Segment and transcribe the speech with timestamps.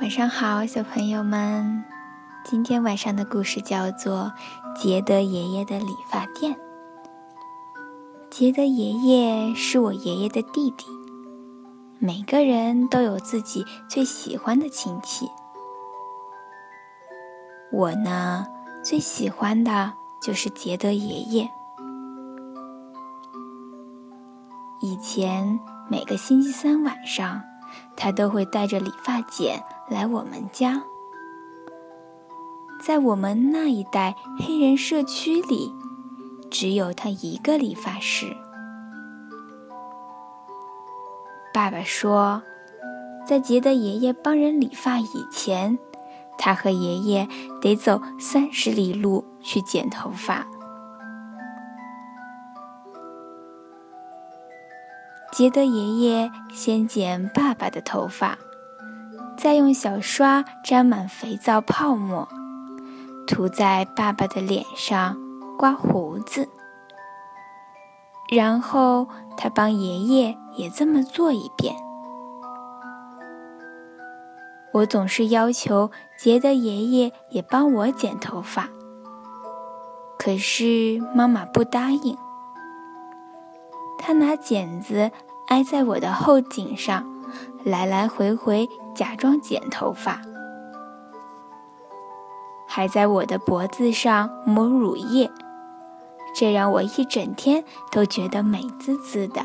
[0.00, 1.84] 晚上好，小朋友们。
[2.44, 4.32] 今天晚上的故事叫做
[4.80, 6.54] 《杰德爷爷的理发店》。
[8.30, 10.86] 杰德爷爷是我爷爷的弟弟。
[11.98, 15.28] 每个人都有自己最喜欢的亲戚。
[17.72, 18.46] 我呢，
[18.84, 19.92] 最喜欢的
[20.22, 21.50] 就是杰德爷爷。
[24.80, 25.58] 以前
[25.90, 27.42] 每个星期三晚上，
[27.96, 30.82] 他都会带着理发剪来我们家。
[32.84, 35.74] 在我们那一带黑人社区里，
[36.50, 38.36] 只有他一个理发师。
[41.52, 42.40] 爸爸说，
[43.26, 45.76] 在杰德爷爷帮人理发以前，
[46.38, 47.28] 他和爷爷
[47.60, 50.46] 得走三十里路去剪头发。
[55.32, 58.38] 杰德爷爷先剪爸爸的头发，
[59.48, 62.28] 再用小刷沾满肥皂泡沫，
[63.26, 65.16] 涂在爸爸的脸上
[65.56, 66.46] 刮胡子。
[68.30, 71.74] 然后他帮爷爷也这么做一遍。
[74.74, 78.68] 我总是要求杰德爷爷也帮我剪头发，
[80.18, 82.14] 可是妈妈不答应。
[83.98, 85.10] 他拿剪子
[85.46, 87.06] 挨在我的后颈上，
[87.64, 88.68] 来来回回
[88.98, 90.20] 假装剪头发，
[92.66, 95.30] 还在我的脖子上抹乳液。
[96.34, 99.40] 这让我一整天都觉得美滋滋的。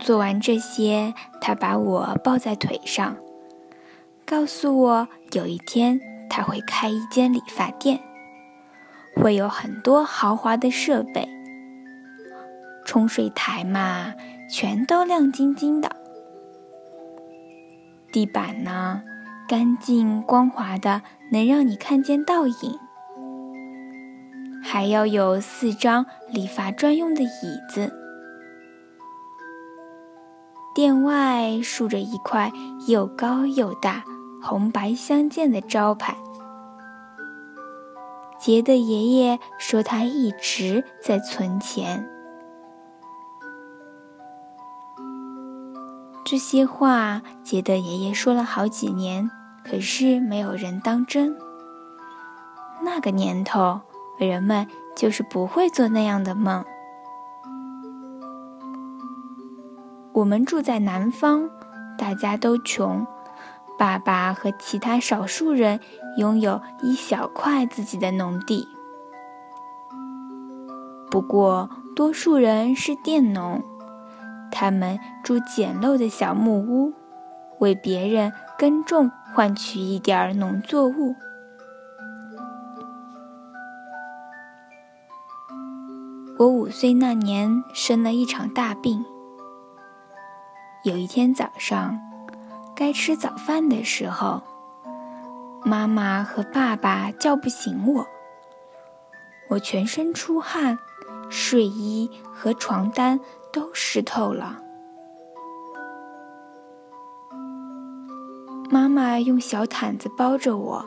[0.00, 3.14] 做完这些，他把我抱在腿上，
[4.26, 8.00] 告诉我有一天他会开一间理发店，
[9.14, 11.28] 会有很多豪华的设备，
[12.84, 14.12] 冲水台嘛，
[14.50, 15.90] 全都亮晶晶的，
[18.12, 19.02] 地板呢，
[19.48, 21.02] 干净光滑的，
[21.32, 22.78] 能让你看见倒影。
[24.62, 27.92] 还要有四张理发专用的椅子。
[30.74, 32.50] 店外竖着一块
[32.88, 34.04] 又高又大、
[34.42, 36.16] 红白相间的招牌。
[38.38, 42.08] 杰的爷爷说他一直在存钱。
[46.34, 49.30] 这些话杰德爷爷说了好几年，
[49.64, 51.38] 可是没有人当真。
[52.82, 53.80] 那个年头。
[54.18, 56.64] 人们就是不会做那样的梦。
[60.12, 61.48] 我们住在南方，
[61.96, 63.06] 大家都穷。
[63.78, 65.78] 爸爸和其他少数人
[66.18, 68.66] 拥有一小块自己的农地，
[71.08, 73.62] 不过多数人是佃农，
[74.54, 76.92] 他们住简陋的小木屋，
[77.58, 81.16] 为别人耕种，换取一点儿农作物。
[86.38, 89.04] 我五岁那年生了一场大病。
[90.84, 91.98] 有一天早上，
[92.76, 94.40] 该吃早饭的时候，
[95.64, 98.06] 妈妈和爸爸叫不醒我。
[99.48, 100.78] 我全身出汗，
[101.36, 103.18] 睡衣和床单
[103.52, 104.62] 都湿透了。
[108.70, 110.86] 妈妈用小毯子包着我，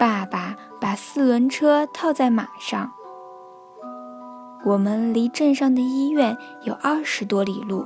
[0.00, 2.90] 爸爸把四轮车套在马上。
[4.64, 6.34] 我们离镇上的医院
[6.64, 7.84] 有二十多里路。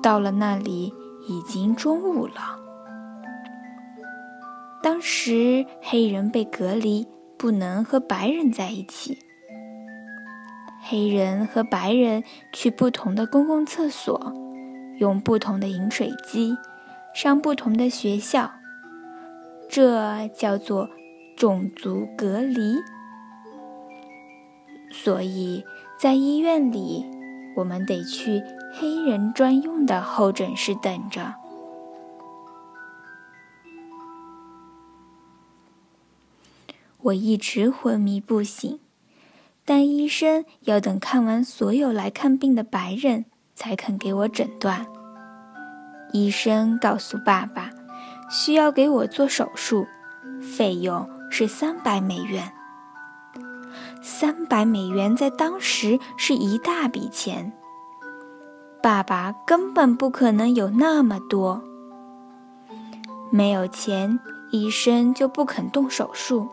[0.00, 0.94] 到了那里，
[1.26, 2.60] 已经中午了。
[4.80, 7.04] 当时黑人被隔离，
[7.36, 9.23] 不能和白人在一起。
[10.86, 12.22] 黑人和白人
[12.52, 14.32] 去不同的公共厕所，
[14.98, 16.54] 用不同的饮水机，
[17.14, 18.52] 上不同的学校，
[19.66, 20.90] 这叫做
[21.34, 22.76] 种族隔离。
[24.92, 25.64] 所以
[25.98, 27.06] 在医院里，
[27.56, 28.42] 我们得去
[28.74, 31.34] 黑人专用的候诊室等着。
[37.00, 38.78] 我一直昏迷不醒，
[39.64, 43.24] 但医生要等看完所有来看病的白人，
[43.54, 44.86] 才肯给我诊断。
[46.12, 47.70] 医生告诉爸爸，
[48.30, 49.86] 需要给我做手术，
[50.40, 52.52] 费用是三百美元。
[54.02, 57.52] 三百美元在当时是一大笔钱，
[58.82, 61.64] 爸爸根本不可能有那么多。
[63.32, 64.20] 没有钱，
[64.50, 66.46] 医生就不肯动手术。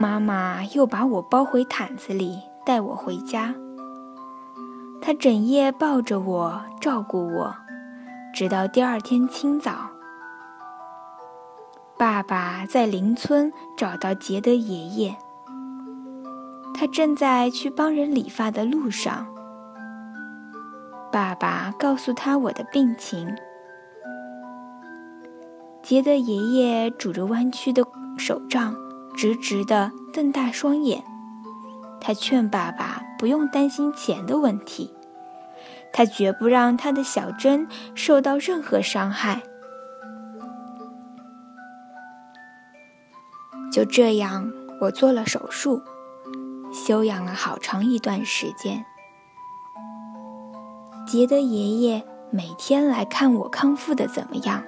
[0.00, 3.54] 妈妈又把我包回毯子里，带我回家。
[4.98, 7.54] 她整夜抱着我，照顾我，
[8.32, 9.90] 直到第二天清早。
[11.98, 15.16] 爸爸在邻村找到杰德爷爷，
[16.72, 19.26] 他正在去帮人理发的路上。
[21.12, 23.36] 爸爸告诉他我的病情。
[25.82, 27.84] 杰德爷爷拄着弯曲的
[28.16, 28.74] 手杖，
[29.14, 31.04] 直直地瞪大双眼。
[32.00, 34.94] 他劝爸爸不用担心钱的问题，
[35.92, 39.42] 他绝不让他的小珍受到任何伤害。
[43.70, 45.82] 就这样，我做了手术，
[46.72, 48.84] 休养了好长一段时间。
[51.06, 54.62] 杰德爷爷每天来看我康复的怎么样。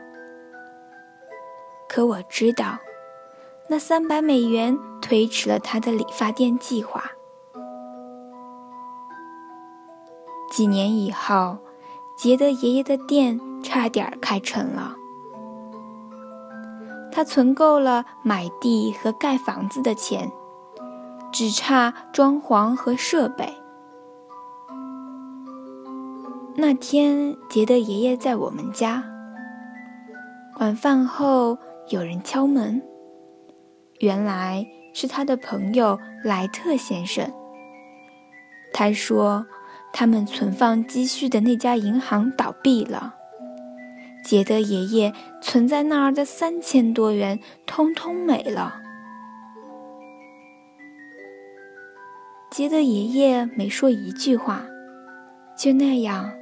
[1.89, 2.79] 可我知道，
[3.73, 7.03] 那三百美元推迟了他的理发店计划。
[10.51, 11.57] 几年以后，
[12.15, 14.95] 杰德爷爷的店差点开成了。
[17.11, 20.31] 他存够了买地和盖房子的钱，
[21.33, 23.55] 只差装潢和设备。
[26.57, 29.03] 那天，杰德爷爷在我们家。
[30.61, 31.57] 晚饭后，
[31.89, 32.83] 有人敲门，
[34.03, 37.33] 原来是他的朋友莱特先生。
[38.73, 39.47] 他说，
[39.93, 43.15] 他们存放积蓄的那家银行倒闭了。
[44.25, 48.81] 杰德爷爷存在那儿的三千多元，通通没了。
[52.51, 54.65] 杰德爷爷没说一句话，
[55.57, 56.33] 就那样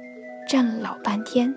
[0.49, 1.55] 站了老半天，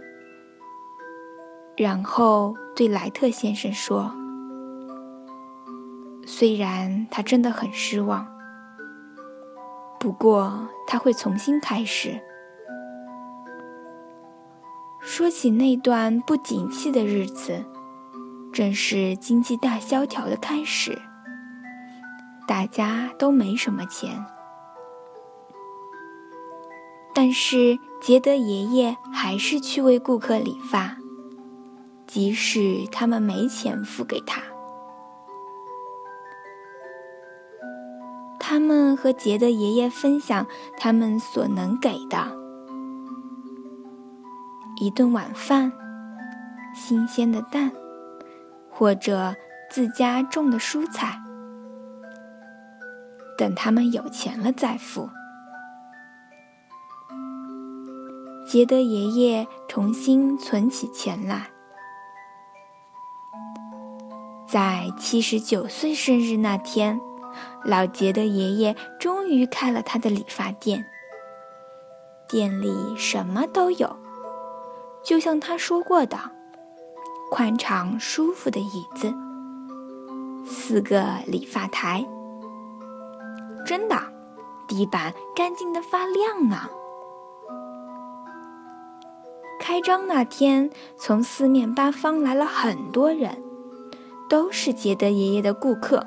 [1.78, 4.12] 然后对莱特先生说
[6.36, 8.26] ：“虽然他真的很失望，
[10.00, 12.20] 不过他会重新开始。”
[14.98, 17.64] 说起那段不景气的日子，
[18.52, 21.00] 正是经济大萧条的开始。
[22.48, 24.26] 大家都没什么钱，
[27.14, 30.96] 但是杰德爷爷还是去为顾客理发，
[32.08, 34.42] 即使他们没钱付给他。
[38.46, 40.46] 他们和杰德爷爷分享
[40.76, 42.30] 他们所能给的。
[44.76, 45.72] 一顿晚饭，
[46.74, 47.72] 新鲜的蛋，
[48.70, 49.34] 或者
[49.70, 51.18] 自家种的蔬菜。
[53.38, 55.08] 等他们有钱了再付。
[58.46, 61.48] 杰德爷爷重新存起钱来，
[64.46, 67.00] 在七十九岁生日那天，
[67.64, 70.86] 老杰德爷爷终于开了他的理发店。
[72.28, 73.96] 店里什么都有。
[75.02, 76.18] 就像他说过的，
[77.30, 79.12] 宽敞舒服的椅子，
[80.46, 82.06] 四个理发台，
[83.66, 83.96] 真的，
[84.66, 86.70] 地板干净的发亮呢。
[89.60, 93.42] 开张那天，从四面八方来了很多人，
[94.28, 96.06] 都是杰德爷爷的顾客。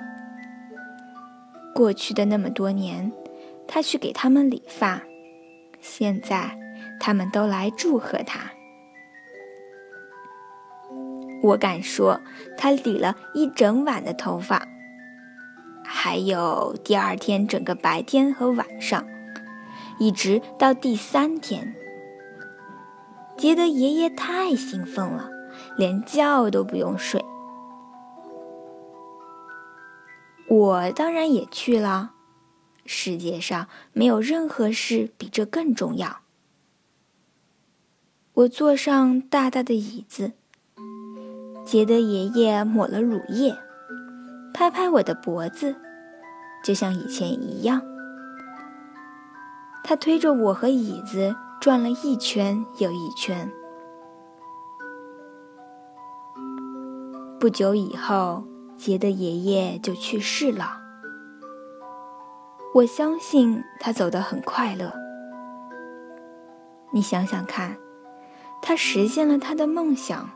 [1.78, 3.12] 过去的那么多年，
[3.68, 5.04] 他去给他们理发，
[5.80, 6.58] 现在
[7.00, 8.50] 他们都来祝贺他。
[11.44, 12.20] 我敢说，
[12.58, 14.68] 他理了一整晚的头发，
[15.86, 19.06] 还有第二天整个白天和晚上，
[20.00, 21.76] 一直到第三天。
[23.38, 25.30] 杰德爷爷太兴奋了，
[25.78, 27.24] 连觉都不用睡。
[30.58, 32.14] 我当然也去了。
[32.86, 36.22] 世界上没有任何事比这更重要。
[38.34, 40.32] 我坐上大大的椅子。
[41.66, 43.58] 杰德爷爷抹了乳液，
[44.54, 45.76] 拍拍我的脖子，
[46.64, 47.82] 就像以前一样。
[49.84, 53.52] 他推着我和椅子转了一圈又一圈。
[57.40, 58.44] 不久以后，
[58.78, 60.82] 杰的爷爷就去世了。
[62.76, 64.94] 我相信他走得很快乐。
[66.92, 67.78] 你想想看，
[68.62, 70.30] 他实现了他的梦想。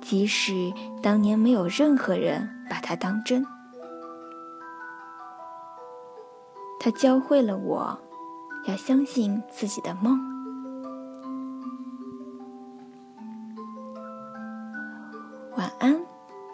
[0.00, 3.46] 即使当年没有任何人把他当真，
[6.78, 7.98] 他教会了我
[8.66, 10.33] 要相信自己的梦。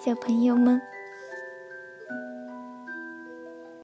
[0.03, 0.81] 小朋友们。